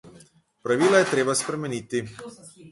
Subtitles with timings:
[0.67, 2.05] Pravila je treba spremeniti.